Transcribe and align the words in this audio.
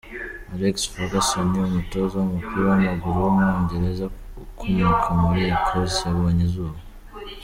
Alex 0.53 0.75
Ferguson, 0.91 1.49
umutoza 1.67 2.13
w’umupira 2.17 2.63
w’amaguru 2.69 3.15
w’umwongereza 3.19 4.05
ukomoka 4.43 5.07
muri 5.21 5.41
Ecosse 5.55 6.01
yabonye 6.05 6.43
izuba. 6.47 6.77